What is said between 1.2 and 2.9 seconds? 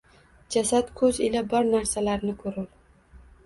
ila bor narsalarni ko’rur